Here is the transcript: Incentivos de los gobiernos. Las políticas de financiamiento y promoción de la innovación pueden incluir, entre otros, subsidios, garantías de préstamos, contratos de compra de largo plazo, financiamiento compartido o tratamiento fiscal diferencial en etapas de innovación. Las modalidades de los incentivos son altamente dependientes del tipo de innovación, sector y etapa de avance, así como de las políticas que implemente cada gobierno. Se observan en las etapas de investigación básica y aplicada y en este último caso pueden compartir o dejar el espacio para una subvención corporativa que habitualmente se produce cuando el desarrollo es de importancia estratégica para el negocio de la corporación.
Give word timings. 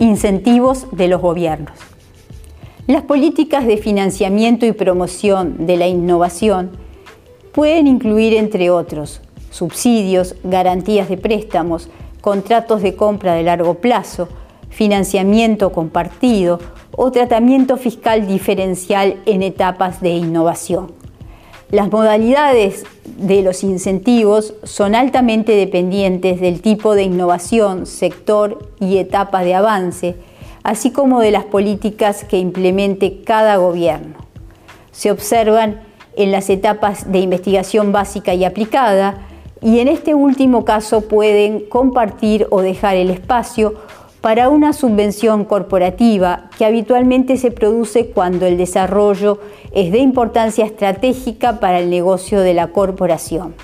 Incentivos 0.00 0.86
de 0.92 1.08
los 1.08 1.20
gobiernos. 1.20 1.76
Las 2.86 3.02
políticas 3.02 3.66
de 3.66 3.78
financiamiento 3.78 4.64
y 4.64 4.70
promoción 4.70 5.66
de 5.66 5.76
la 5.76 5.88
innovación 5.88 6.70
pueden 7.52 7.88
incluir, 7.88 8.34
entre 8.34 8.70
otros, 8.70 9.20
subsidios, 9.50 10.36
garantías 10.44 11.08
de 11.08 11.16
préstamos, 11.16 11.90
contratos 12.20 12.80
de 12.80 12.94
compra 12.94 13.34
de 13.34 13.42
largo 13.42 13.74
plazo, 13.74 14.28
financiamiento 14.70 15.72
compartido 15.72 16.60
o 16.92 17.10
tratamiento 17.10 17.76
fiscal 17.76 18.28
diferencial 18.28 19.16
en 19.26 19.42
etapas 19.42 20.00
de 20.00 20.10
innovación. 20.10 20.97
Las 21.70 21.92
modalidades 21.92 22.84
de 23.04 23.42
los 23.42 23.62
incentivos 23.62 24.54
son 24.62 24.94
altamente 24.94 25.52
dependientes 25.52 26.40
del 26.40 26.62
tipo 26.62 26.94
de 26.94 27.02
innovación, 27.02 27.84
sector 27.84 28.70
y 28.80 28.96
etapa 28.96 29.44
de 29.44 29.54
avance, 29.54 30.16
así 30.62 30.92
como 30.92 31.20
de 31.20 31.30
las 31.30 31.44
políticas 31.44 32.24
que 32.24 32.38
implemente 32.38 33.20
cada 33.22 33.56
gobierno. 33.56 34.14
Se 34.92 35.10
observan 35.10 35.82
en 36.16 36.32
las 36.32 36.48
etapas 36.48 37.12
de 37.12 37.18
investigación 37.18 37.92
básica 37.92 38.32
y 38.32 38.46
aplicada 38.46 39.26
y 39.60 39.80
en 39.80 39.88
este 39.88 40.14
último 40.14 40.64
caso 40.64 41.02
pueden 41.02 41.60
compartir 41.68 42.46
o 42.48 42.62
dejar 42.62 42.96
el 42.96 43.10
espacio 43.10 43.74
para 44.28 44.50
una 44.50 44.74
subvención 44.74 45.46
corporativa 45.46 46.50
que 46.58 46.66
habitualmente 46.66 47.38
se 47.38 47.50
produce 47.50 48.10
cuando 48.10 48.44
el 48.44 48.58
desarrollo 48.58 49.40
es 49.72 49.90
de 49.90 50.00
importancia 50.00 50.66
estratégica 50.66 51.60
para 51.60 51.78
el 51.78 51.88
negocio 51.88 52.40
de 52.40 52.52
la 52.52 52.66
corporación. 52.66 53.54